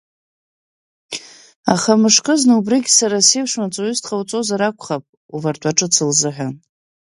[1.73, 5.03] Аха мышкызны убригь сара сеиԥш маҵуҩыс дҟоуҵозар акәхап,
[5.35, 6.53] увартәа ҿыц лзыҳәан…